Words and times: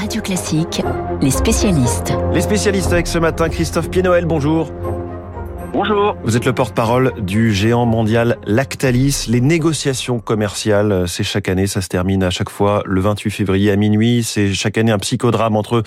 Radio 0.00 0.22
Classique, 0.22 0.80
les 1.20 1.30
spécialistes. 1.30 2.14
Les 2.32 2.40
spécialistes 2.40 2.90
avec 2.90 3.06
ce 3.06 3.18
matin 3.18 3.50
Christophe 3.50 3.90
Pied-Noël, 3.90 4.24
bonjour. 4.24 4.72
Bonjour. 5.74 6.16
Vous 6.24 6.38
êtes 6.38 6.46
le 6.46 6.54
porte-parole 6.54 7.12
du 7.20 7.52
géant 7.52 7.84
mondial 7.84 8.38
Lactalis. 8.46 9.26
Les 9.28 9.42
négociations 9.42 10.18
commerciales, 10.18 11.06
c'est 11.06 11.22
chaque 11.22 11.50
année, 11.50 11.66
ça 11.66 11.82
se 11.82 11.88
termine 11.88 12.22
à 12.22 12.30
chaque 12.30 12.48
fois 12.48 12.82
le 12.86 13.02
28 13.02 13.30
février 13.30 13.70
à 13.70 13.76
minuit. 13.76 14.22
C'est 14.24 14.54
chaque 14.54 14.78
année 14.78 14.90
un 14.90 14.98
psychodrame 14.98 15.54
entre 15.54 15.82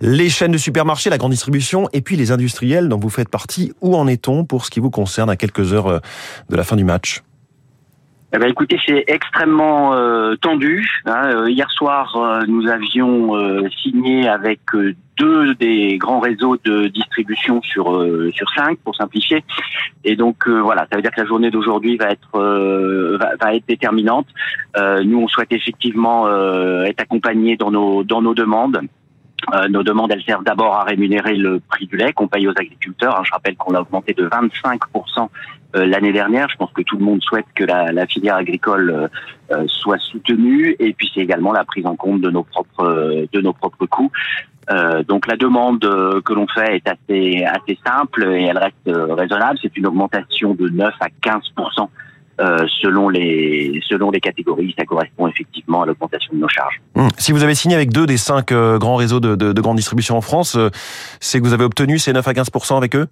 les 0.00 0.28
chaînes 0.28 0.52
de 0.52 0.58
supermarchés, 0.58 1.10
la 1.10 1.18
grande 1.18 1.32
distribution 1.32 1.88
et 1.92 2.02
puis 2.02 2.14
les 2.14 2.30
industriels 2.30 2.88
dont 2.88 3.00
vous 3.00 3.10
faites 3.10 3.28
partie. 3.28 3.72
Où 3.80 3.96
en 3.96 4.06
est-on 4.06 4.44
pour 4.44 4.64
ce 4.64 4.70
qui 4.70 4.78
vous 4.78 4.90
concerne 4.90 5.28
à 5.28 5.34
quelques 5.34 5.72
heures 5.72 5.88
euh, 5.88 5.98
de 6.50 6.54
la 6.54 6.62
fin 6.62 6.76
du 6.76 6.84
match? 6.84 7.24
Eh 8.36 8.38
ben, 8.38 8.50
écoutez, 8.50 8.78
c'est 8.84 9.04
extrêmement 9.06 9.94
euh, 9.94 10.36
tendu. 10.36 10.86
Hein. 11.06 11.30
Euh, 11.30 11.50
hier 11.50 11.70
soir, 11.70 12.14
euh, 12.16 12.42
nous 12.46 12.68
avions 12.68 13.32
signé 13.82 14.28
avec 14.28 14.60
deux 15.16 15.54
des 15.54 15.96
grands 15.96 16.20
réseaux 16.20 16.58
de 16.62 16.88
distribution 16.88 17.62
sur 17.62 17.86
sur 18.34 18.50
cinq, 18.50 18.78
pour 18.80 18.94
simplifier. 18.94 19.42
Et 20.04 20.16
donc 20.16 20.46
voilà, 20.46 20.86
ça 20.90 20.96
veut 20.96 21.02
dire 21.02 21.12
que 21.12 21.22
la 21.22 21.26
journée 21.26 21.50
d'aujourd'hui 21.50 21.96
va 21.96 22.10
être 22.10 22.38
va, 23.18 23.36
va, 23.40 23.54
être 23.54 23.66
déterminante. 23.66 24.26
nous, 24.76 25.22
on 25.22 25.28
souhaite 25.28 25.52
effectivement 25.52 26.28
être 26.84 27.00
accompagnés 27.00 27.56
dans 27.56 27.70
nos 27.70 28.04
dans 28.04 28.20
nos 28.20 28.34
demandes. 28.34 28.82
Euh, 29.54 29.68
nos 29.68 29.82
demandes, 29.82 30.10
elles 30.12 30.24
servent 30.24 30.44
d'abord 30.44 30.74
à 30.74 30.84
rémunérer 30.84 31.36
le 31.36 31.60
prix 31.60 31.86
du 31.86 31.96
lait 31.96 32.12
qu'on 32.12 32.26
paye 32.26 32.48
aux 32.48 32.52
agriculteurs. 32.52 33.18
Hein, 33.18 33.22
je 33.24 33.32
rappelle 33.32 33.56
qu'on 33.56 33.72
l'a 33.72 33.80
augmenté 33.80 34.12
de 34.12 34.26
25% 34.28 35.28
euh, 35.76 35.86
l'année 35.86 36.12
dernière. 36.12 36.48
Je 36.48 36.56
pense 36.56 36.72
que 36.72 36.82
tout 36.82 36.96
le 36.96 37.04
monde 37.04 37.22
souhaite 37.22 37.46
que 37.54 37.64
la, 37.64 37.92
la 37.92 38.06
filière 38.06 38.36
agricole 38.36 39.08
euh, 39.52 39.64
soit 39.68 39.98
soutenue. 39.98 40.74
Et 40.78 40.92
puis 40.94 41.10
c'est 41.14 41.20
également 41.20 41.52
la 41.52 41.64
prise 41.64 41.86
en 41.86 41.96
compte 41.96 42.20
de 42.20 42.30
nos 42.30 42.42
propres 42.42 43.26
de 43.32 43.40
nos 43.40 43.52
propres 43.52 43.86
coûts. 43.86 44.10
donc 45.06 45.26
la 45.28 45.36
demande 45.36 45.80
que 46.24 46.32
l'on 46.32 46.48
fait 46.48 46.76
est 46.76 46.88
assez 46.88 47.44
assez 47.44 47.78
simple 47.86 48.24
et 48.24 48.44
elle 48.44 48.58
reste 48.58 48.90
raisonnable. 49.20 49.58
C'est 49.62 49.76
une 49.76 49.86
augmentation 49.86 50.54
de 50.54 50.68
9 50.68 50.94
à 51.00 51.08
15% 51.22 51.88
euh, 52.38 52.66
selon 52.82 53.08
les 53.08 53.80
selon 53.88 54.10
les 54.10 54.20
catégories, 54.20 54.74
ça 54.78 54.84
correspond 54.84 55.26
effectivement 55.26 55.82
à 55.82 55.86
l'augmentation 55.86 56.34
de 56.34 56.38
nos 56.38 56.48
charges. 56.48 56.80
Hum. 56.94 57.08
Si 57.16 57.32
vous 57.32 57.42
avez 57.42 57.54
signé 57.54 57.74
avec 57.74 57.90
deux 57.90 58.06
des 58.06 58.18
cinq 58.18 58.52
euh, 58.52 58.78
grands 58.78 58.96
réseaux 58.96 59.20
de, 59.20 59.36
de, 59.36 59.52
de, 59.52 59.60
grande 59.60 59.76
distribution 59.76 60.16
en 60.16 60.20
France, 60.20 60.54
euh, 60.56 60.70
c'est 61.20 61.40
que 61.40 61.44
vous 61.44 61.54
avez 61.54 61.64
obtenu 61.64 61.98
ces 61.98 62.12
9 62.12 62.26
à 62.28 62.32
15% 62.32 62.76
avec 62.76 62.94
eux? 62.94 63.06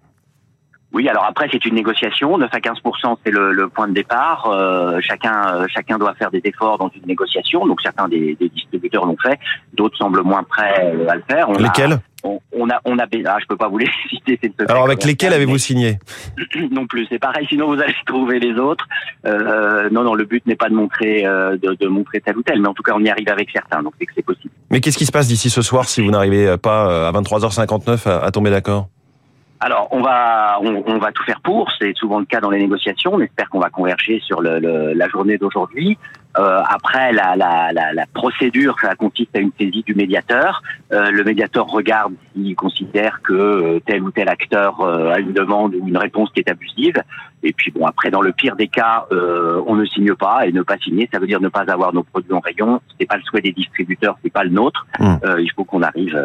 Oui, 0.94 1.08
alors 1.08 1.24
après 1.24 1.48
c'est 1.52 1.64
une 1.66 1.74
négociation. 1.74 2.38
9 2.38 2.48
à 2.52 2.58
15% 2.58 3.16
c'est 3.24 3.30
le, 3.32 3.52
le, 3.52 3.68
point 3.68 3.88
de 3.88 3.92
départ. 3.92 4.46
Euh, 4.46 4.98
chacun 5.00 5.66
chacun 5.68 5.98
doit 5.98 6.14
faire 6.14 6.30
des 6.30 6.40
efforts 6.44 6.78
dans 6.78 6.90
une 6.94 7.06
négociation. 7.06 7.66
Donc 7.66 7.80
certains 7.82 8.08
des, 8.08 8.36
des 8.40 8.48
distributeurs 8.48 9.04
l'ont 9.04 9.16
fait, 9.22 9.38
d'autres 9.74 9.96
semblent 9.98 10.22
moins 10.22 10.44
prêts 10.44 10.94
à 11.08 11.14
le 11.16 11.22
faire. 11.28 11.48
On 11.50 11.54
Lesquels 11.54 11.98
on, 12.24 12.70
a 12.70 12.80
on 12.84 12.98
a 12.98 13.04
ah, 13.26 13.36
je 13.40 13.46
peux 13.46 13.56
pas 13.56 13.68
vous 13.68 13.78
les 13.78 13.88
citer. 14.08 14.38
Alors 14.68 14.84
avec 14.84 15.04
lesquels 15.04 15.32
avez-vous 15.32 15.58
signé? 15.58 15.98
Non 16.70 16.86
plus, 16.86 17.06
c'est 17.10 17.18
pareil. 17.18 17.46
Sinon 17.48 17.74
vous 17.74 17.80
allez 17.80 17.94
trouver 18.06 18.38
les 18.38 18.54
autres. 18.54 18.86
Euh, 19.26 19.88
non 19.90 20.02
non, 20.02 20.14
le 20.14 20.24
but 20.24 20.44
n'est 20.46 20.56
pas 20.56 20.68
de 20.68 20.74
montrer 20.74 21.26
euh, 21.26 21.56
de, 21.56 21.76
de, 21.78 21.86
montrer 21.88 22.20
tel 22.20 22.36
ou 22.36 22.42
tel, 22.42 22.60
mais 22.60 22.68
en 22.68 22.74
tout 22.74 22.82
cas 22.82 22.92
on 22.94 23.02
y 23.02 23.10
arrive 23.10 23.28
avec 23.28 23.50
certains, 23.50 23.82
donc 23.82 23.94
c'est 23.98 24.06
que 24.06 24.12
c'est 24.14 24.24
possible. 24.24 24.52
Mais 24.70 24.80
qu'est-ce 24.80 24.98
qui 24.98 25.06
se 25.06 25.12
passe 25.12 25.28
d'ici 25.28 25.50
ce 25.50 25.62
soir 25.62 25.88
si 25.88 26.00
vous 26.00 26.10
n'arrivez 26.10 26.56
pas 26.56 26.88
euh, 26.88 27.08
à 27.08 27.12
23h59 27.12 28.08
à, 28.08 28.24
à 28.24 28.30
tomber 28.30 28.50
d'accord? 28.50 28.88
Alors, 29.60 29.88
on 29.92 30.02
va, 30.02 30.58
on, 30.60 30.98
va 30.98 31.12
tout 31.12 31.22
faire 31.24 31.41
pour. 31.41 31.70
C'est 31.78 31.94
souvent 31.97 32.19
le 32.19 32.27
cas 32.27 32.41
dans 32.41 32.50
les 32.50 32.58
négociations. 32.58 33.14
On 33.14 33.20
espère 33.20 33.48
qu'on 33.48 33.61
va 33.61 33.70
converger 33.70 34.20
sur 34.20 34.42
le, 34.42 34.92
la 34.92 35.08
journée 35.08 35.38
d'aujourd'hui. 35.38 35.96
Euh, 36.36 36.61
après, 36.69 37.12
la, 37.12 37.36
la, 37.36 37.72
la, 37.72 38.06
procédure, 38.12 38.77
ça 38.80 38.94
consiste 38.96 39.34
à 39.36 39.38
une 39.38 39.52
saisie 39.58 39.84
du 39.84 39.94
médiateur. 39.94 40.62
Euh, 40.92 41.11
le 41.11 41.22
médiateur 41.22 41.66
regarde 41.66 42.12
s'il 42.34 42.56
considère 42.56 43.22
que 43.22 43.33
euh, 43.33 43.80
tel 43.86 44.02
ou 44.02 44.11
tel 44.11 44.28
acteur 44.28 44.84
a 44.84 45.20
une 45.20 45.33
demande 45.33 45.77
ou 45.77 45.86
une 45.86 45.96
réponse 45.96 46.30
qui 46.33 46.41
est 46.41 46.50
abusive. 46.50 47.00
Et 47.45 47.52
puis, 47.52 47.70
bon, 47.70 47.86
après, 47.86 48.11
dans 48.11 48.23
le 48.23 48.33
pire 48.33 48.57
des 48.57 48.68
cas, 48.68 49.07
on 49.11 49.77
ne 49.77 49.84
signe 49.84 50.14
pas. 50.14 50.46
Et 50.46 50.52
ne 50.52 50.62
pas 50.62 50.77
signer, 50.78 51.08
ça 51.12 51.20
veut 51.20 51.27
dire 51.27 51.40
ne 51.40 51.48
pas 51.48 51.64
avoir 51.68 51.95
nos 51.95 52.02
produits 52.02 52.33
en 52.33 52.40
rayon. 52.40 52.80
C'est 52.98 53.07
pas 53.07 53.17
le 53.17 53.23
souhait 53.23 53.42
des 53.42 53.52
distributeurs, 53.52 54.17
c'est 54.23 54.33
pas 54.33 54.45
le 54.45 54.51
nôtre. 54.51 54.86
Mmh. 54.98 55.17
il 55.39 55.51
faut 55.52 55.64
qu'on 55.64 55.83
arrive 55.83 56.17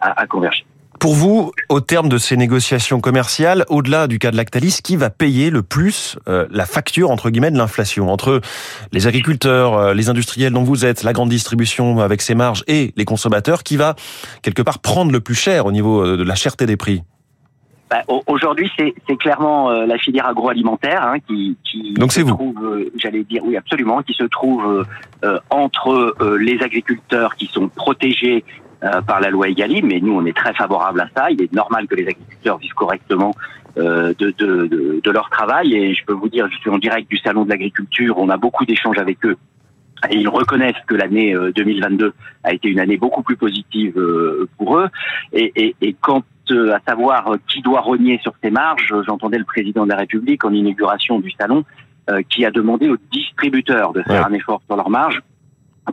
à, 0.00 0.20
à 0.20 0.26
converger. 0.26 0.64
Pour 0.98 1.14
vous, 1.14 1.52
au 1.68 1.80
terme 1.80 2.08
de 2.08 2.18
ces 2.18 2.36
négociations 2.36 3.00
commerciales, 3.00 3.64
au-delà 3.68 4.08
du 4.08 4.18
cas 4.18 4.32
de 4.32 4.36
Lactalis, 4.36 4.80
qui 4.82 4.96
va 4.96 5.10
payer 5.10 5.50
le 5.50 5.62
plus 5.62 6.18
euh, 6.26 6.46
la 6.50 6.66
facture 6.66 7.12
entre 7.12 7.30
guillemets 7.30 7.52
de 7.52 7.56
l'inflation 7.56 8.10
entre 8.10 8.40
les 8.90 9.06
agriculteurs, 9.06 9.74
euh, 9.74 9.94
les 9.94 10.08
industriels 10.10 10.52
dont 10.52 10.64
vous 10.64 10.84
êtes, 10.84 11.04
la 11.04 11.12
grande 11.12 11.28
distribution 11.28 12.00
avec 12.00 12.20
ses 12.20 12.34
marges 12.34 12.64
et 12.66 12.92
les 12.96 13.04
consommateurs, 13.04 13.62
qui 13.62 13.76
va 13.76 13.94
quelque 14.42 14.62
part 14.62 14.80
prendre 14.80 15.12
le 15.12 15.20
plus 15.20 15.36
cher 15.36 15.66
au 15.66 15.72
niveau 15.72 16.04
euh, 16.04 16.16
de 16.16 16.24
la 16.24 16.34
cherté 16.34 16.66
des 16.66 16.76
prix? 16.76 17.02
Bah, 17.90 18.02
Aujourd'hui, 18.26 18.68
c'est 18.76 19.16
clairement 19.16 19.70
la 19.70 19.96
filière 19.96 20.26
agroalimentaire 20.26 21.02
hein, 21.02 21.20
qui, 21.26 21.56
qui 21.64 21.94
Donc 21.94 22.12
se 22.12 22.20
vous. 22.20 22.34
trouve, 22.34 22.84
j'allais 22.96 23.24
dire, 23.24 23.42
oui, 23.46 23.56
absolument, 23.56 24.02
qui 24.02 24.12
se 24.12 24.24
trouve 24.24 24.84
entre 25.48 26.14
les 26.38 26.60
agriculteurs 26.60 27.34
qui 27.36 27.46
sont 27.46 27.68
protégés 27.68 28.44
euh, 28.84 29.00
par 29.02 29.20
la 29.20 29.30
loi 29.30 29.48
Egalim, 29.48 29.88
mais 29.88 29.98
nous 29.98 30.12
on 30.12 30.24
est 30.24 30.36
très 30.36 30.54
favorable 30.54 31.00
à 31.00 31.08
ça. 31.12 31.32
Il 31.32 31.42
est 31.42 31.52
normal 31.52 31.88
que 31.88 31.96
les 31.96 32.06
agriculteurs 32.06 32.58
vivent 32.58 32.74
correctement 32.74 33.34
euh, 33.76 34.14
de, 34.16 34.32
de, 34.38 34.66
de, 34.68 35.00
de, 35.02 35.10
leur 35.10 35.28
travail 35.30 35.74
et 35.74 35.94
je 35.94 36.04
peux 36.04 36.12
vous 36.12 36.28
dire, 36.28 36.48
je 36.48 36.56
suis 36.58 36.70
en 36.70 36.78
direct 36.78 37.10
du 37.10 37.18
salon 37.18 37.44
de 37.44 37.50
l'agriculture, 37.50 38.18
on 38.18 38.28
a 38.28 38.36
beaucoup 38.36 38.64
d'échanges 38.64 38.98
avec 38.98 39.26
eux 39.26 39.36
et 40.08 40.14
ils 40.14 40.28
reconnaissent 40.28 40.80
que 40.86 40.94
l'année 40.94 41.34
2022 41.56 42.04
euh, 42.04 42.12
a 42.44 42.54
été 42.54 42.68
une 42.68 42.78
année 42.78 42.96
beaucoup 42.96 43.24
plus 43.24 43.36
positive 43.36 44.00
pour 44.56 44.78
eux. 44.78 44.88
Et, 45.32 45.52
et, 45.56 45.74
et 45.80 45.96
quant 46.00 46.22
à 46.48 46.78
savoir 46.86 47.34
qui 47.48 47.60
doit 47.62 47.80
rogner 47.80 48.20
sur 48.22 48.32
ces 48.40 48.52
marges, 48.52 48.94
j'entendais 49.08 49.38
le 49.38 49.44
président 49.44 49.86
de 49.86 49.90
la 49.90 49.96
République 49.96 50.44
en 50.44 50.52
inauguration 50.52 51.18
du 51.18 51.32
salon 51.32 51.64
qui 52.30 52.44
a 52.44 52.52
demandé 52.52 52.88
aux 52.88 52.96
distributeurs 53.10 53.92
de 53.92 54.02
faire 54.02 54.24
un 54.24 54.32
effort 54.32 54.62
sur 54.66 54.76
leurs 54.76 54.88
marges. 54.88 55.20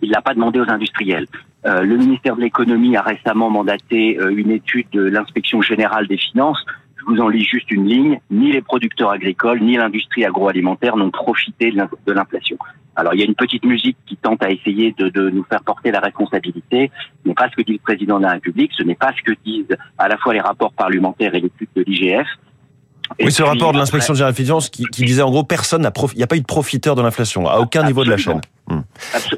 Il 0.04 0.12
l'a 0.12 0.22
pas 0.22 0.36
demandé 0.36 0.60
aux 0.60 0.70
industriels. 0.70 1.26
Euh, 1.66 1.82
le 1.82 1.98
ministère 1.98 2.36
de 2.36 2.42
l'économie 2.42 2.96
a 2.96 3.02
récemment 3.02 3.50
mandaté 3.50 4.20
euh, 4.20 4.36
une 4.36 4.52
étude 4.52 4.88
de 4.92 5.02
l'inspection 5.02 5.62
générale 5.62 6.08
des 6.08 6.18
finances. 6.18 6.64
Je 6.98 7.06
vous 7.06 7.20
en 7.20 7.28
lis 7.28 7.44
juste 7.44 7.72
une 7.72 7.88
ligne. 7.88 8.20
Ni 8.30 8.52
les 8.52 8.62
producteurs 8.62 9.10
agricoles, 9.10 9.62
ni 9.62 9.76
l'industrie 9.76 10.26
agroalimentaire 10.26 10.96
n'ont 10.96 11.10
profité 11.10 11.72
de 11.72 12.14
l'inflation. 12.14 12.58
Alors 12.96 13.14
il 13.14 13.20
y 13.20 13.24
a 13.24 13.26
une 13.26 13.36
petite 13.36 13.66
musique 13.66 13.98
qui 14.06 14.16
tente 14.16 14.42
à 14.44 14.52
essayer 14.52 14.96
de, 14.98 15.10
de 15.10 15.30
nous 15.30 15.44
faire 15.44 15.62
porter 15.64 15.92
la 15.92 16.00
responsabilité. 16.00 16.92
Ce 17.24 17.28
n'est 17.28 17.36
pas 17.36 17.50
ce 17.50 17.56
que 17.56 17.62
dit 17.64 17.74
le 17.74 17.80
président 17.80 18.20
de 18.20 18.24
la 18.24 18.32
République, 18.32 18.72
ce 18.78 18.84
n'est 18.84 18.96
pas 18.96 19.12
ce 19.18 19.22
que 19.24 19.38
disent 19.44 19.76
à 19.98 20.08
la 20.08 20.18
fois 20.18 20.34
les 20.34 20.40
rapports 20.40 20.74
parlementaires 20.74 21.34
et 21.36 21.42
l'étude 21.42 21.68
de 21.76 21.84
l'IGF. 21.86 22.28
Oui, 23.20 23.32
ce 23.32 23.44
rapport 23.44 23.72
de 23.72 23.78
l'inspection 23.78 24.14
générale 24.14 24.34
des 24.34 24.44
finances 24.44 24.70
qui, 24.70 24.86
qui, 24.86 25.04
disait 25.04 25.22
en 25.22 25.30
gros 25.30 25.44
personne 25.44 25.82
n'a 25.82 25.92
il 26.14 26.18
n'y 26.18 26.24
a 26.24 26.28
pas 26.28 26.38
eu 26.38 26.42
de 26.42 26.46
profiteur 26.46 26.96
de 26.96 27.02
l'inflation 27.02 27.48
à 27.48 27.58
aucun 27.58 27.84
niveau 27.84 28.04
de 28.04 28.10
la 28.10 28.18
chaîne. 28.18 28.42
Hmm. 28.68 28.82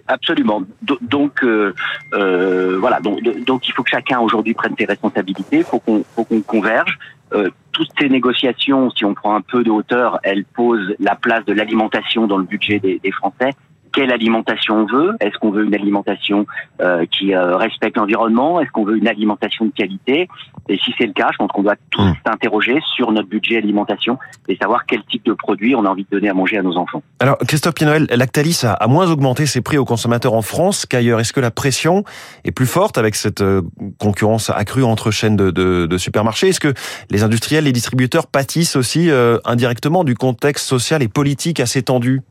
Absolument. 0.07 0.63
Donc 1.01 1.43
euh, 1.43 1.73
euh, 2.13 2.77
voilà. 2.79 2.99
Donc, 3.01 3.21
donc 3.21 3.67
il 3.67 3.73
faut 3.73 3.83
que 3.83 3.89
chacun 3.89 4.19
aujourd'hui 4.19 4.53
prenne 4.53 4.73
ses 4.77 4.85
responsabilités. 4.85 5.63
Faut 5.63 5.79
qu'on 5.79 6.03
faut 6.15 6.23
qu'on 6.23 6.41
converge. 6.41 6.97
Euh, 7.33 7.49
toutes 7.73 7.89
ces 7.99 8.07
négociations, 8.07 8.89
si 8.91 9.03
on 9.03 9.13
prend 9.13 9.35
un 9.35 9.41
peu 9.41 9.63
de 9.63 9.69
hauteur, 9.69 10.19
elles 10.23 10.45
posent 10.45 10.95
la 10.99 11.15
place 11.15 11.43
de 11.45 11.53
l'alimentation 11.53 12.25
dans 12.25 12.37
le 12.37 12.45
budget 12.45 12.79
des, 12.79 12.99
des 13.03 13.11
Français 13.11 13.51
quelle 13.93 14.11
alimentation 14.11 14.75
on 14.75 14.85
veut 14.85 15.15
Est-ce 15.19 15.37
qu'on 15.37 15.51
veut 15.51 15.65
une 15.65 15.75
alimentation 15.75 16.45
euh, 16.81 17.05
qui 17.05 17.33
euh, 17.33 17.57
respecte 17.57 17.97
l'environnement? 17.97 18.59
Est-ce 18.59 18.71
qu'on 18.71 18.85
veut 18.85 18.97
une 18.97 19.07
alimentation 19.07 19.65
de 19.65 19.71
qualité? 19.71 20.27
Et 20.69 20.77
si 20.77 20.93
c'est 20.97 21.05
le 21.05 21.13
cas, 21.13 21.29
je 21.31 21.37
pense 21.37 21.51
qu'on 21.51 21.63
doit 21.63 21.75
tous 21.89 22.01
mmh. 22.01 22.15
s'interroger 22.25 22.79
sur 22.95 23.11
notre 23.11 23.27
budget 23.27 23.57
alimentation 23.57 24.17
et 24.47 24.55
savoir 24.57 24.85
quel 24.85 25.03
type 25.03 25.25
de 25.25 25.33
produit 25.33 25.75
on 25.75 25.85
a 25.85 25.89
envie 25.89 26.03
de 26.03 26.09
donner 26.09 26.29
à 26.29 26.33
manger 26.33 26.57
à 26.57 26.61
nos 26.61 26.77
enfants. 26.77 27.01
Alors, 27.19 27.37
Christophe 27.47 27.75
Pinoël, 27.75 28.07
Lactalis 28.09 28.61
a, 28.63 28.73
a 28.73 28.87
moins 28.87 29.09
augmenté 29.11 29.45
ses 29.45 29.61
prix 29.61 29.77
aux 29.77 29.85
consommateurs 29.85 30.33
en 30.33 30.41
France 30.41 30.85
qu'ailleurs. 30.85 31.19
Est-ce 31.19 31.33
que 31.33 31.39
la 31.39 31.51
pression 31.51 32.03
est 32.43 32.51
plus 32.51 32.65
forte 32.65 32.97
avec 32.97 33.15
cette 33.15 33.41
euh, 33.41 33.61
concurrence 33.99 34.49
accrue 34.49 34.83
entre 34.83 35.11
chaînes 35.11 35.35
de, 35.35 35.51
de, 35.51 35.85
de 35.85 35.97
supermarchés? 35.97 36.49
Est-ce 36.49 36.59
que 36.59 36.73
les 37.09 37.23
industriels, 37.23 37.63
les 37.63 37.71
distributeurs 37.71 38.27
pâtissent 38.27 38.75
aussi 38.75 39.09
euh, 39.09 39.37
indirectement 39.45 40.03
du 40.03 40.15
contexte 40.15 40.65
social 40.65 41.01
et 41.01 41.07
politique 41.07 41.59
assez 41.59 41.81
tendu? 41.83 42.21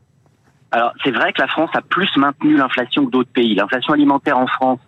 Alors 0.71 0.93
c'est 1.03 1.11
vrai 1.11 1.33
que 1.33 1.41
la 1.41 1.47
France 1.47 1.69
a 1.73 1.81
plus 1.81 2.09
maintenu 2.17 2.55
l'inflation 2.55 3.05
que 3.05 3.11
d'autres 3.11 3.31
pays. 3.31 3.55
L'inflation 3.55 3.93
alimentaire 3.93 4.37
en 4.37 4.47
France, 4.47 4.79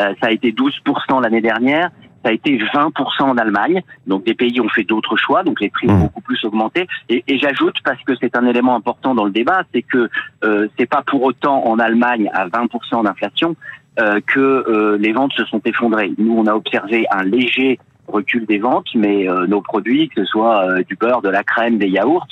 euh, 0.00 0.12
ça 0.20 0.28
a 0.28 0.30
été 0.30 0.52
12% 0.52 1.22
l'année 1.22 1.40
dernière, 1.40 1.90
ça 2.24 2.30
a 2.30 2.32
été 2.32 2.58
20% 2.58 3.22
en 3.22 3.36
Allemagne. 3.36 3.82
Donc 4.06 4.24
des 4.24 4.34
pays 4.34 4.60
ont 4.60 4.68
fait 4.68 4.84
d'autres 4.84 5.16
choix, 5.16 5.44
donc 5.44 5.60
les 5.60 5.70
prix 5.70 5.88
ont 5.88 5.94
mmh. 5.94 6.02
beaucoup 6.02 6.20
plus 6.22 6.44
augmenté. 6.44 6.88
Et, 7.08 7.22
et 7.28 7.38
j'ajoute 7.38 7.76
parce 7.84 8.02
que 8.02 8.14
c'est 8.20 8.36
un 8.36 8.46
élément 8.46 8.74
important 8.74 9.14
dans 9.14 9.24
le 9.24 9.30
débat, 9.30 9.62
c'est 9.72 9.82
que 9.82 10.08
euh, 10.44 10.68
c'est 10.78 10.86
pas 10.86 11.02
pour 11.06 11.22
autant 11.22 11.64
en 11.66 11.78
Allemagne 11.78 12.30
à 12.34 12.48
20% 12.48 13.04
d'inflation 13.04 13.54
euh, 14.00 14.20
que 14.24 14.38
euh, 14.38 14.96
les 14.96 15.12
ventes 15.12 15.32
se 15.32 15.44
sont 15.46 15.60
effondrées. 15.64 16.12
Nous, 16.18 16.32
on 16.32 16.46
a 16.46 16.54
observé 16.54 17.06
un 17.10 17.24
léger 17.24 17.80
recul 18.06 18.46
des 18.46 18.58
ventes, 18.58 18.86
mais 18.94 19.28
euh, 19.28 19.48
nos 19.48 19.60
produits, 19.60 20.08
que 20.08 20.24
ce 20.24 20.24
soit 20.24 20.82
du 20.84 20.94
beurre, 20.94 21.20
de 21.20 21.28
la 21.28 21.42
crème, 21.42 21.78
des 21.78 21.88
yaourts, 21.88 22.28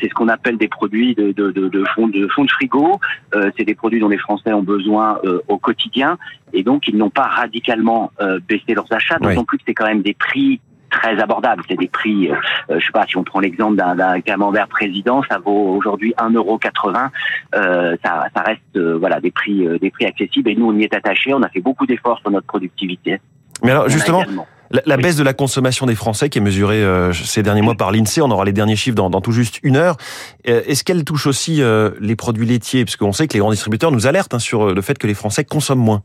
c'est 0.00 0.08
ce 0.08 0.14
qu'on 0.14 0.28
appelle 0.28 0.56
des 0.56 0.68
produits 0.68 1.14
de, 1.14 1.32
de, 1.32 1.50
de, 1.50 1.68
de, 1.68 1.84
fond, 1.94 2.08
de 2.08 2.26
fond 2.28 2.44
de 2.44 2.50
frigo. 2.50 3.00
c'est 3.56 3.64
des 3.64 3.74
produits 3.74 4.00
dont 4.00 4.08
les 4.08 4.18
Français 4.18 4.52
ont 4.52 4.62
besoin 4.62 5.18
au 5.48 5.58
quotidien. 5.58 6.18
Et 6.52 6.62
donc, 6.62 6.88
ils 6.88 6.96
n'ont 6.96 7.10
pas 7.10 7.26
radicalement 7.26 8.12
baissé 8.48 8.74
leurs 8.74 8.92
achats, 8.92 9.18
d'autant 9.18 9.44
plus 9.44 9.58
que 9.58 9.64
c'est 9.66 9.74
quand 9.74 9.86
même 9.86 10.02
des 10.02 10.14
prix 10.14 10.60
très 10.94 11.20
abordable. 11.20 11.62
C'est 11.68 11.78
des 11.78 11.88
prix, 11.88 12.30
euh, 12.30 12.34
euh, 12.70 12.78
je 12.78 12.86
sais 12.86 12.92
pas, 12.92 13.06
si 13.06 13.16
on 13.16 13.24
prend 13.24 13.40
l'exemple 13.40 13.76
d'un 13.76 14.20
camembert 14.20 14.68
président, 14.68 15.22
ça 15.28 15.38
vaut 15.38 15.76
aujourd'hui 15.76 16.14
1,80€. 16.18 17.08
Euh, 17.54 17.96
ça, 18.04 18.26
ça 18.34 18.42
reste 18.42 18.60
euh, 18.76 18.96
voilà 18.98 19.20
des 19.20 19.30
prix 19.30 19.66
des 19.80 19.90
prix 19.90 20.06
accessibles 20.06 20.50
et 20.50 20.54
nous 20.54 20.66
on 20.66 20.76
y 20.76 20.84
est 20.84 20.94
attaché. 20.94 21.32
On 21.34 21.42
a 21.42 21.48
fait 21.48 21.60
beaucoup 21.60 21.86
d'efforts 21.86 22.20
sur 22.20 22.30
notre 22.30 22.46
productivité. 22.46 23.20
Mais 23.62 23.70
alors 23.70 23.88
justement. 23.88 24.24
La, 24.86 24.96
baisse 24.96 25.16
de 25.16 25.22
la 25.22 25.34
consommation 25.34 25.86
des 25.86 25.94
Français 25.94 26.28
qui 26.28 26.38
est 26.38 26.40
mesurée 26.40 26.82
ces 27.12 27.42
derniers 27.42 27.62
mois 27.62 27.74
par 27.74 27.92
l'INSEE, 27.92 28.20
on 28.22 28.30
aura 28.30 28.44
les 28.44 28.52
derniers 28.52 28.76
chiffres 28.76 28.96
dans, 28.96 29.10
dans 29.10 29.20
tout 29.20 29.32
juste 29.32 29.60
une 29.62 29.76
heure. 29.76 29.96
Est-ce 30.44 30.84
qu'elle 30.84 31.04
touche 31.04 31.26
aussi 31.26 31.62
les 32.00 32.16
produits 32.16 32.46
laitiers? 32.46 32.84
Parce 32.84 32.96
qu'on 32.96 33.12
sait 33.12 33.28
que 33.28 33.34
les 33.34 33.38
grands 33.38 33.50
distributeurs 33.50 33.92
nous 33.92 34.06
alertent 34.06 34.34
hein, 34.34 34.38
sur 34.38 34.74
le 34.74 34.82
fait 34.82 34.98
que 34.98 35.06
les 35.06 35.14
Français 35.14 35.44
consomment 35.44 35.84
moins. 35.84 36.02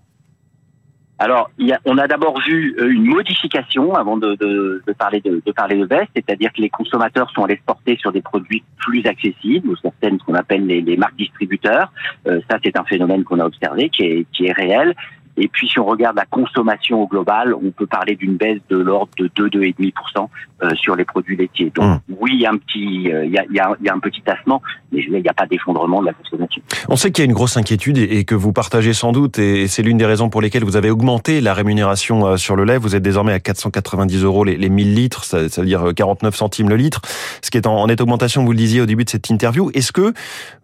Alors, 1.21 1.51
il 1.57 1.67
y 1.67 1.73
a, 1.73 1.79
on 1.83 1.97
a 1.97 2.07
d'abord 2.07 2.39
vu 2.39 2.75
euh, 2.79 2.89
une 2.89 3.03
modification 3.03 3.93
avant 3.93 4.15
de, 4.15 4.35
de, 4.35 4.81
de 4.87 4.93
parler 4.93 5.19
de, 5.19 5.41
de, 5.45 5.51
parler 5.51 5.75
de 5.75 5.85
baisse, 5.85 6.07
c'est-à-dire 6.15 6.51
que 6.53 6.61
les 6.61 6.69
consommateurs 6.69 7.29
sont 7.31 7.43
allés 7.43 7.57
se 7.57 7.65
porter 7.65 7.97
sur 7.97 8.13
des 8.13 8.21
produits 8.21 8.63
plus 8.77 9.05
accessibles, 9.05 9.67
ou 9.67 9.75
certaines 9.75 10.17
ce 10.17 10.23
qu'on 10.23 10.35
appelle 10.35 10.65
les, 10.65 10.79
les, 10.79 10.95
marques 10.95 11.17
distributeurs. 11.17 11.91
Euh, 12.25 12.39
ça, 12.49 12.57
c'est 12.63 12.77
un 12.77 12.85
phénomène 12.85 13.25
qu'on 13.25 13.39
a 13.41 13.45
observé, 13.45 13.89
qui 13.89 14.03
est, 14.03 14.25
qui 14.31 14.45
est 14.45 14.53
réel. 14.53 14.95
Et 15.39 15.47
puis, 15.47 15.67
si 15.67 15.79
on 15.79 15.85
regarde 15.85 16.17
la 16.17 16.25
consommation 16.25 17.01
au 17.01 17.07
global, 17.07 17.53
on 17.53 17.71
peut 17.71 17.87
parler 17.87 18.15
d'une 18.15 18.35
baisse 18.35 18.59
de 18.69 18.77
l'ordre 18.77 19.11
de 19.17 19.27
2-2,5% 19.29 20.27
euh, 20.61 20.69
sur 20.75 20.97
les 20.97 21.05
produits 21.05 21.37
laitiers. 21.37 21.71
Donc, 21.73 22.01
mmh. 22.09 22.13
oui, 22.19 22.31
il 22.33 22.41
y 22.41 22.45
a 22.45 22.51
un 22.51 22.57
petit, 22.57 23.09
euh, 23.11 23.25
il 23.25 23.31
y 23.31 23.37
a, 23.37 23.45
y, 23.49 23.59
a, 23.59 23.71
y 23.81 23.87
a 23.87 23.93
un 23.93 23.99
petit 23.99 24.21
tassement, 24.21 24.61
mais 24.91 25.01
il 25.07 25.13
n'y 25.13 25.29
a 25.29 25.33
pas 25.33 25.45
d'effondrement 25.45 26.01
de 26.01 26.07
la 26.07 26.13
consommation. 26.13 26.61
On 26.89 26.97
sait 26.97 27.11
qu'il 27.11 27.23
y 27.23 27.27
a 27.27 27.29
une 27.29 27.33
grosse 27.33 27.55
inquiétude 27.55 27.97
et 27.97 28.25
que 28.25 28.35
vous 28.35 28.51
partagez 28.51 28.91
sans 28.91 29.13
doute, 29.13 29.39
et 29.39 29.67
c'est 29.67 29.81
l'une 29.81 29.97
des 29.97 30.05
raisons 30.05 30.29
pour 30.29 30.41
lesquelles 30.41 30.65
vous 30.65 30.75
avez 30.75 30.89
augmenté 30.89 31.39
la 31.39 31.53
rémunération 31.53 32.27
euh, 32.27 32.37
sur 32.37 32.57
le 32.57 32.65
lait. 32.65 32.77
Vous 32.77 32.95
êtes 32.95 33.03
désormais 33.03 33.31
à 33.31 33.39
490 33.39 34.23
euros 34.25 34.43
les, 34.43 34.57
les 34.57 34.69
1000 34.69 34.93
litres, 34.93 35.23
ça, 35.23 35.47
ça, 35.47 35.61
veut 35.61 35.67
dire 35.67 35.93
49 35.95 36.35
centimes 36.35 36.67
le 36.67 36.75
litre, 36.75 36.99
ce 37.41 37.49
qui 37.49 37.57
est 37.57 37.65
en, 37.65 37.77
en 37.77 37.87
nette 37.87 38.01
augmentation, 38.01 38.43
vous 38.43 38.51
le 38.51 38.57
disiez 38.57 38.81
au 38.81 38.85
début 38.85 39.05
de 39.05 39.09
cette 39.09 39.29
interview. 39.29 39.71
Est-ce 39.73 39.93
que 39.93 40.13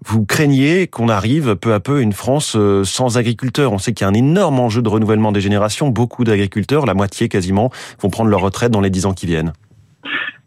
vous 0.03 0.25
craignez 0.25 0.87
qu'on 0.87 1.07
arrive 1.07 1.55
peu 1.55 1.73
à 1.73 1.79
peu 1.79 1.99
à 1.99 2.01
une 2.01 2.13
France 2.13 2.57
sans 2.83 3.17
agriculteurs? 3.17 3.71
On 3.71 3.77
sait 3.77 3.93
qu'il 3.93 4.03
y 4.03 4.07
a 4.07 4.09
un 4.09 4.13
énorme 4.13 4.59
enjeu 4.65 4.81
de 4.81 4.89
renouvellement 4.89 5.31
des 5.31 5.41
générations. 5.41 5.89
Beaucoup 5.89 6.23
d'agriculteurs, 6.23 6.85
la 6.85 6.93
moitié 6.93 7.29
quasiment, 7.29 7.69
vont 7.99 8.09
prendre 8.09 8.29
leur 8.29 8.41
retraite 8.41 8.71
dans 8.71 8.81
les 8.81 8.89
dix 8.89 9.05
ans 9.05 9.13
qui 9.13 9.25
viennent. 9.25 9.53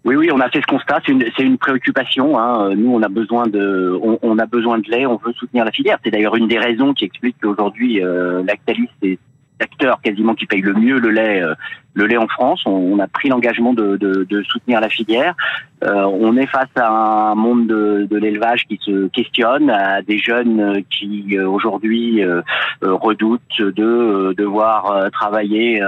Oui, 0.04 0.16
oui, 0.16 0.30
on 0.32 0.40
a 0.40 0.48
fait 0.48 0.60
ce 0.60 0.66
constat. 0.66 1.00
C'est 1.04 1.42
une, 1.42 1.58
préoccupation. 1.58 2.38
Hein. 2.38 2.74
Nous, 2.76 2.90
on 2.90 3.02
a 3.02 3.08
besoin 3.08 3.46
de, 3.46 3.98
on, 4.02 4.18
on, 4.22 4.38
a 4.38 4.46
besoin 4.46 4.78
de 4.78 4.90
lait. 4.90 5.06
On 5.06 5.16
veut 5.16 5.32
soutenir 5.34 5.64
la 5.64 5.72
filière. 5.72 5.98
C'est 6.02 6.10
d'ailleurs 6.10 6.36
une 6.36 6.48
des 6.48 6.58
raisons 6.58 6.94
qui 6.94 7.04
explique 7.04 7.36
qu'aujourd'hui, 7.42 8.02
euh, 8.02 8.42
Lactalis 8.42 8.88
acteur 9.60 10.00
quasiment 10.02 10.34
qui 10.34 10.46
paye 10.46 10.60
le 10.60 10.74
mieux 10.74 10.98
le 10.98 11.10
lait, 11.10 11.42
euh, 11.42 11.54
le 11.98 12.06
lait 12.06 12.16
en 12.16 12.28
France. 12.28 12.62
On, 12.64 12.98
a 13.00 13.08
pris 13.08 13.28
l'engagement 13.28 13.72
de, 13.72 13.96
de, 13.96 14.24
de, 14.28 14.42
soutenir 14.42 14.80
la 14.80 14.88
filière. 14.88 15.34
Euh, 15.84 16.04
on 16.04 16.36
est 16.36 16.46
face 16.46 16.70
à 16.76 16.88
un 16.88 17.34
monde 17.34 17.66
de, 17.66 18.06
de 18.10 18.16
l'élevage 18.16 18.64
qui 18.68 18.78
se 18.82 19.08
questionne, 19.08 19.70
à 19.70 20.02
des 20.02 20.18
jeunes 20.18 20.82
qui 20.90 21.36
euh, 21.36 21.48
aujourd'hui 21.48 22.22
euh, 22.22 22.42
redoutent 22.82 23.60
de 23.60 24.34
devoir 24.36 25.10
travailler 25.12 25.80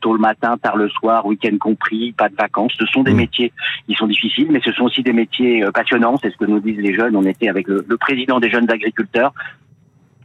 tôt 0.00 0.12
le 0.12 0.18
matin, 0.18 0.56
tard 0.56 0.76
le 0.76 0.88
soir, 0.88 1.26
week-end 1.26 1.56
compris, 1.58 2.12
pas 2.12 2.28
de 2.28 2.36
vacances. 2.36 2.72
Ce 2.78 2.86
sont 2.86 3.02
des 3.02 3.12
mmh. 3.12 3.16
métiers 3.16 3.52
qui 3.86 3.94
sont 3.94 4.06
difficiles, 4.06 4.48
mais 4.50 4.60
ce 4.64 4.72
sont 4.72 4.84
aussi 4.84 5.02
des 5.02 5.12
métiers 5.12 5.64
passionnants. 5.72 6.16
C'est 6.22 6.30
ce 6.30 6.36
que 6.36 6.44
nous 6.44 6.60
disent 6.60 6.78
les 6.78 6.94
jeunes. 6.94 7.16
On 7.16 7.24
était 7.24 7.48
avec 7.48 7.68
le, 7.68 7.84
le 7.86 7.96
président 7.96 8.40
des 8.40 8.50
jeunes 8.50 8.70
agriculteurs 8.70 9.32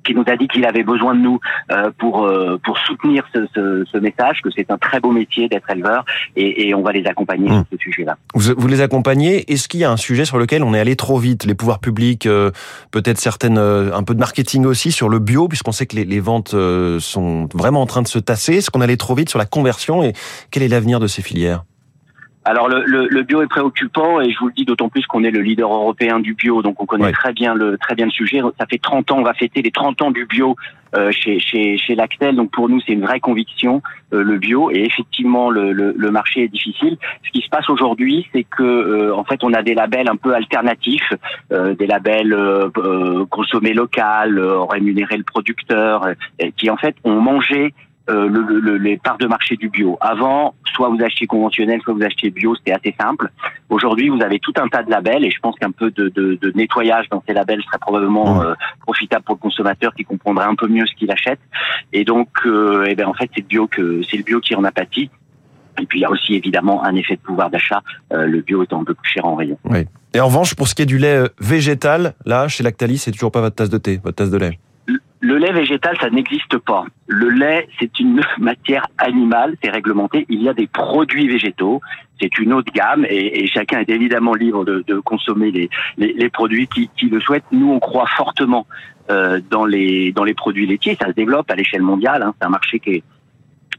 qui 0.10 0.16
nous 0.16 0.26
a 0.28 0.36
dit 0.36 0.48
qu'il 0.48 0.66
avait 0.66 0.84
besoin 0.84 1.14
de 1.14 1.20
nous 1.20 1.40
euh, 1.72 1.92
pour 2.00 2.26
euh, 2.26 2.58
pour 2.64 2.78
soutenir 2.80 3.24
ce, 3.34 3.46
ce, 3.54 3.86
ce 3.92 3.98
message, 4.00 4.42
que 4.42 4.50
c'est 4.56 4.72
un 4.72 4.78
très 4.78 5.00
beau 5.00 5.12
métier 5.12 5.48
d'être 5.48 5.70
éleveur, 5.70 6.04
et, 6.36 6.68
et, 6.68 6.74
on 6.74 6.82
va 6.82 6.92
les 6.92 7.06
accompagner 7.06 7.48
mmh. 7.50 7.54
sur 7.54 7.66
ce 7.72 7.78
sujet-là. 7.78 8.18
Vous, 8.34 8.54
vous, 8.58 8.68
les 8.68 8.82
accompagnez. 8.82 9.52
Est-ce 9.52 9.68
qu'il 9.68 9.82
y 9.82 9.84
a 9.84 9.92
un 9.92 9.98
sujet 9.98 10.26
sur 10.26 10.40
lequel 10.40 10.64
on 10.64 10.74
est 10.74 10.80
allé 10.80 10.96
trop 10.96 11.20
vite? 11.20 11.46
Les 11.46 11.54
pouvoirs 11.54 11.80
publics, 11.80 12.26
euh, 12.26 12.50
peut-être 12.90 13.20
certaines, 13.20 13.60
un 13.60 14.04
peu 14.04 14.16
de 14.16 14.20
marketing 14.20 14.66
aussi 14.66 14.92
sur 14.92 15.10
le 15.10 15.20
bio, 15.20 15.48
puisqu'on 15.48 15.72
sait 15.72 15.86
que 15.86 15.96
les, 15.96 16.06
les 16.06 16.20
ventes 16.20 16.56
sont 17.00 17.48
vraiment 17.54 17.82
en 17.82 17.86
train 17.86 18.02
de 18.02 18.08
se 18.08 18.20
tasser. 18.20 18.56
Est-ce 18.56 18.72
qu'on 18.72 18.82
est 18.82 18.86
allé 18.86 18.98
trop 18.98 19.14
vite 19.14 19.30
sur 19.30 19.38
la 19.38 19.46
conversion 19.46 20.02
et 20.02 20.14
quel 20.50 20.64
est 20.64 20.68
l'avenir 20.68 21.00
de 21.00 21.08
ces 21.08 21.22
filières? 21.22 21.64
Alors 22.50 22.68
le, 22.68 22.84
le, 22.86 23.08
le, 23.08 23.22
bio 23.22 23.44
est 23.44 23.48
préoccupant 23.48 24.20
et 24.22 24.32
je 24.32 24.40
vous 24.40 24.48
le 24.48 24.54
dis 24.54 24.66
d'autant 24.66 24.90
plus 24.90 25.06
qu'on 25.06 25.24
est 25.24 25.30
le 25.30 25.42
leader 25.42 25.72
européen 25.72 26.20
du 26.20 26.34
bio, 26.34 26.64
donc 26.64 26.82
on 26.82 26.88
connaît 26.88 27.12
très 27.12 27.32
bien 27.32 27.54
le 27.54 27.78
très 27.78 27.94
bien 27.94 28.06
le 28.06 28.12
sujet. 28.12 28.42
Ça 28.60 28.66
fait 28.66 28.80
30 28.80 29.12
ans, 29.12 29.20
on 29.20 29.24
va 29.24 29.36
fêter 29.36 29.62
les 29.62 29.70
30 29.70 30.02
ans 30.02 30.10
du 30.10 30.26
bio 30.26 30.56
euh, 30.96 31.12
chez, 31.12 31.40
chez, 31.40 31.78
chez 31.78 31.94
Lactel, 31.94 32.36
donc 32.36 32.50
pour 32.50 32.68
nous 32.68 32.82
c'est 32.82 32.94
une 32.94 33.04
vraie 33.04 33.20
conviction 33.20 33.84
euh, 34.14 34.24
le 34.24 34.40
bio 34.40 34.72
et 34.72 34.84
effectivement 34.84 35.52
le, 35.52 35.72
le, 35.72 35.94
le, 35.96 36.12
marché 36.12 36.42
est 36.42 36.48
difficile. 36.48 36.98
Ce 37.24 37.30
qui 37.30 37.42
se 37.42 37.50
passe 37.50 37.70
aujourd'hui, 37.70 38.28
c'est 38.34 38.44
que 38.44 38.64
euh, 38.64 39.16
en 39.16 39.24
fait 39.24 39.44
on 39.44 39.54
a 39.54 39.62
des 39.62 39.76
labels 39.76 40.10
un 40.10 40.16
peu 40.16 40.34
alternatifs, 40.34 41.14
euh, 41.52 41.76
des 41.76 41.86
labels 41.86 42.36
consommer 43.30 43.74
local, 43.74 44.42
rémunérer 44.72 45.18
le 45.18 45.24
producteur, 45.24 46.08
qui 46.58 46.72
en 46.72 46.78
fait 46.78 46.96
ont 47.04 47.22
mangé 47.22 47.76
euh, 48.10 48.28
le, 48.28 48.60
le, 48.60 48.78
les 48.78 48.98
parts 48.98 49.18
de 49.18 49.28
marché 49.28 49.56
du 49.56 49.70
bio. 49.70 49.98
Avant, 50.02 50.56
soit 50.74 50.90
vous 50.90 51.02
achetiez 51.04 51.28
conventionnel, 51.28 51.80
soit 51.82 51.94
vous 51.94 52.04
achetiez 52.04 52.32
bio, 52.32 52.56
c'était 52.56 52.72
assez 52.72 52.96
simple. 53.00 53.30
Aujourd'hui, 53.70 54.10
vous 54.10 54.22
avez 54.22 54.40
tout 54.40 54.54
un 54.58 54.68
tas 54.68 54.84
de 54.84 54.90
labels 54.90 55.26
et 55.26 55.32
je 55.32 55.40
pense 55.40 55.56
qu'un 55.60 55.72
peu 55.72 55.92
de, 55.92 56.10
de, 56.10 56.38
de, 56.42 56.52
nettoyage 56.56 57.08
dans 57.10 57.24
ces 57.28 57.34
labels 57.34 57.62
serait 57.64 57.78
probablement 57.80 58.42
euh, 58.42 58.54
profitable 58.82 59.24
pour 59.24 59.36
le 59.36 59.40
consommateur 59.42 59.94
qui 59.94 60.04
comprendrait 60.04 60.46
un 60.46 60.56
peu 60.56 60.68
mieux 60.68 60.86
ce 60.88 60.94
qu'il 60.96 61.12
achète. 61.12 61.40
Et 61.94 62.04
donc, 62.04 62.30
euh, 62.46 62.86
eh 62.88 62.96
ben, 62.96 63.08
en 63.08 63.14
fait, 63.14 63.30
c'est 63.36 63.42
le 63.42 63.48
bio 63.48 63.68
que 63.68 64.02
c'est 64.10 64.18
le 64.18 64.24
bio 64.24 64.40
qui 64.40 64.56
en 64.56 64.64
a 64.64 64.72
pâti. 64.72 65.10
Et 65.80 65.86
puis 65.86 66.00
il 66.00 66.02
y 66.02 66.06
a 66.06 66.10
aussi 66.10 66.36
évidemment 66.36 66.84
un 66.84 66.96
effet 66.96 67.16
de 67.16 67.22
pouvoir 67.22 67.50
d'achat, 67.50 67.82
euh, 68.12 68.26
le 68.26 68.42
bio 68.42 68.64
étant 68.64 68.82
un 68.82 68.84
peu 68.84 68.94
plus 68.94 69.10
cher 69.10 69.26
en 69.26 69.36
rayon. 69.36 69.58
Oui. 69.66 69.86
Et 70.14 70.20
en 70.20 70.26
revanche, 70.26 70.56
pour 70.56 70.68
ce 70.68 70.76
qui 70.76 70.82
est 70.82 70.88
du 70.88 70.98
lait 70.98 71.24
végétal, 71.40 72.16
là, 72.26 72.48
chez 72.48 72.64
Lactalis, 72.64 72.98
c'est 72.98 73.12
toujours 73.12 73.32
pas 73.32 73.42
votre 73.42 73.56
tasse 73.56 73.70
de 73.70 73.78
thé, 73.78 74.00
votre 74.04 74.16
tasse 74.16 74.32
de 74.32 74.38
lait? 74.38 74.60
Le 75.30 75.38
lait 75.38 75.52
végétal, 75.52 75.96
ça 76.02 76.10
n'existe 76.10 76.58
pas. 76.58 76.86
Le 77.06 77.30
lait, 77.30 77.68
c'est 77.80 78.00
une 78.00 78.20
matière 78.40 78.88
animale, 78.98 79.58
c'est 79.62 79.70
réglementé. 79.70 80.26
Il 80.28 80.42
y 80.42 80.50
a 80.50 80.56
des 80.56 80.66
produits 80.66 81.28
végétaux, 81.28 81.82
c'est 82.20 82.40
une 82.40 82.52
autre 82.52 82.74
gamme 82.74 83.06
et, 83.08 83.46
chacun 83.46 83.80
est 83.82 83.92
évidemment 83.92 84.34
libre 84.34 84.66
de, 84.66 85.00
consommer 85.02 85.70
les, 85.98 86.30
produits 86.30 86.68
qui, 86.68 86.90
le 87.08 87.20
souhaitent. 87.20 87.52
Nous, 87.52 87.72
on 87.72 87.80
croit 87.80 88.08
fortement 88.08 88.66
euh, 89.12 89.40
dans, 89.52 89.66
les, 89.66 90.12
produits 90.36 90.66
laitiers. 90.66 90.98
Ça 91.00 91.10
se 91.10 91.14
développe 91.14 91.52
à 91.52 91.56
l'échelle 91.56 91.84
mondiale. 91.84 92.24
Hein. 92.24 92.34
C'est 92.40 92.48
un 92.48 92.50
marché 92.50 92.80
qui 92.80 92.90
est 92.90 93.04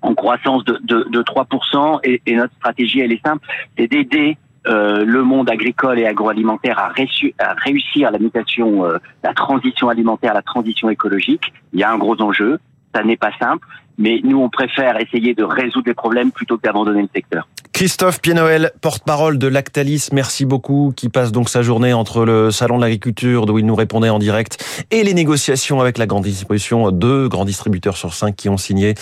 en 0.03 0.15
croissance 0.15 0.65
de, 0.65 0.79
de, 0.85 1.05
de 1.11 1.21
3% 1.21 1.99
et, 2.05 2.23
et 2.27 2.37
notre 2.37 2.55
stratégie, 2.55 3.01
elle 3.01 3.11
est 3.13 3.27
simple, 3.27 3.45
c'est 3.77 3.89
d'aider 3.89 4.39
euh, 4.67 5.05
le 5.05 5.23
monde 5.23 5.49
agricole 5.49 5.99
et 5.99 6.07
agroalimentaire 6.07 6.79
a, 6.79 6.89
réussi, 6.89 7.35
à 7.39 7.55
réussir 7.55 8.11
la 8.11 8.19
mutation, 8.19 8.85
euh, 8.85 8.99
la 9.23 9.33
transition 9.33 9.89
alimentaire, 9.89 10.35
la 10.35 10.43
transition 10.43 10.91
écologique. 10.91 11.53
Il 11.73 11.81
y 11.81 11.83
a 11.83 11.91
un 11.91 11.99
gros 11.99 12.21
enjeu. 12.21 12.59
Ça 12.95 13.03
n'est 13.05 13.17
pas 13.17 13.31
simple, 13.39 13.67
mais 13.99 14.21
nous, 14.25 14.39
on 14.39 14.49
préfère 14.49 15.01
essayer 15.01 15.35
de 15.35 15.45
résoudre 15.45 15.87
les 15.87 15.95
problèmes 15.95 16.33
plutôt 16.33 16.57
que 16.57 16.63
d'abandonner 16.63 17.03
le 17.03 17.09
secteur. 17.15 17.47
Christophe 17.73 18.21
Pienoël, 18.21 18.73
porte-parole 18.83 19.39
de 19.39 19.47
Lactalis, 19.47 20.09
merci 20.13 20.45
beaucoup, 20.45 20.93
qui 20.95 21.09
passe 21.09 21.33
donc 21.33 21.49
sa 21.49 21.63
journée 21.63 21.95
entre 21.95 22.27
le 22.27 22.51
salon 22.51 22.77
de 22.77 22.83
l'agriculture, 22.83 23.47
d'où 23.47 23.59
il 23.59 23.65
nous 23.65 23.75
répondait 23.75 24.11
en 24.11 24.19
direct, 24.19 24.63
et 24.91 25.03
les 25.03 25.15
négociations 25.15 25.81
avec 25.81 25.97
la 25.97 26.07
grande 26.07 26.25
distribution. 26.25 26.91
Deux 26.91 27.29
grands 27.29 27.47
distributeurs 27.47 27.97
sur 27.97 28.13
cinq 28.13 28.37
qui 28.37 28.51
ont 28.51 28.59
signé 28.59 28.95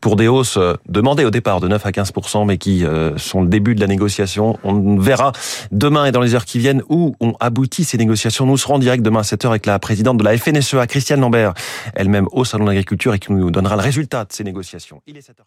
pour 0.00 0.16
des 0.16 0.26
hausses 0.26 0.58
demandées 0.88 1.24
au 1.24 1.30
départ 1.30 1.60
de 1.60 1.68
9 1.68 1.86
à 1.86 1.92
15 1.92 2.12
mais 2.44 2.58
qui 2.58 2.84
euh, 2.84 3.16
sont 3.18 3.42
le 3.42 3.48
début 3.48 3.76
de 3.76 3.80
la 3.80 3.86
négociation. 3.86 4.58
On 4.64 4.98
verra 4.98 5.30
demain 5.70 6.06
et 6.06 6.10
dans 6.10 6.20
les 6.20 6.34
heures 6.34 6.44
qui 6.44 6.58
viennent 6.58 6.82
où 6.88 7.14
ont 7.20 7.34
abouti 7.38 7.84
ces 7.84 7.98
négociations. 7.98 8.46
Nous 8.46 8.56
serons 8.56 8.74
en 8.74 8.78
direct 8.80 9.04
demain 9.04 9.20
à 9.20 9.24
7 9.24 9.44
h 9.44 9.48
avec 9.48 9.66
la 9.66 9.78
présidente 9.78 10.16
de 10.16 10.24
la 10.24 10.36
FNSEA, 10.36 10.88
Christiane 10.88 11.20
Lambert, 11.20 11.54
elle-même 11.94 12.26
au 12.32 12.44
salon 12.44 12.64
de 12.64 12.70
l'agriculture, 12.70 13.14
et 13.14 13.20
qui 13.20 13.32
nous 13.32 13.52
donnera 13.52 13.76
le 13.76 13.82
résultat 13.82 14.24
de 14.24 14.32
ces 14.32 14.42
négociations. 14.42 15.02
Il 15.06 15.16
est 15.16 15.22
7 15.22 15.36
h 15.36 15.44